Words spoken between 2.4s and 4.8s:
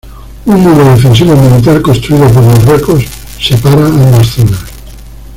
Marruecos separa ambas zonas.